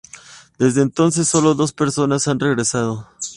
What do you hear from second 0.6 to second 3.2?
entonces sólo dos personas han regresado.